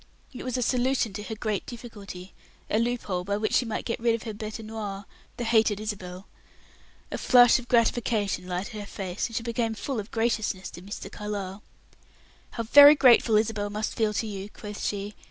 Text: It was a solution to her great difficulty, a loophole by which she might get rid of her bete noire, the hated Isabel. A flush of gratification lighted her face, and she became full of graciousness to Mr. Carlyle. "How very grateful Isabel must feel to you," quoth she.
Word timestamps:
It 0.33 0.43
was 0.43 0.57
a 0.57 0.63
solution 0.63 1.13
to 1.13 1.21
her 1.21 1.35
great 1.35 1.63
difficulty, 1.67 2.33
a 2.71 2.79
loophole 2.79 3.23
by 3.23 3.37
which 3.37 3.53
she 3.53 3.65
might 3.67 3.85
get 3.85 3.99
rid 3.99 4.15
of 4.15 4.23
her 4.23 4.33
bete 4.33 4.57
noire, 4.65 5.05
the 5.37 5.43
hated 5.43 5.79
Isabel. 5.79 6.25
A 7.11 7.19
flush 7.19 7.59
of 7.59 7.67
gratification 7.67 8.47
lighted 8.47 8.79
her 8.79 8.87
face, 8.87 9.27
and 9.27 9.35
she 9.35 9.43
became 9.43 9.75
full 9.75 9.99
of 9.99 10.09
graciousness 10.09 10.71
to 10.71 10.81
Mr. 10.81 11.11
Carlyle. 11.11 11.61
"How 12.49 12.63
very 12.63 12.95
grateful 12.95 13.37
Isabel 13.37 13.69
must 13.69 13.93
feel 13.95 14.15
to 14.15 14.25
you," 14.25 14.49
quoth 14.49 14.83
she. 14.83 15.13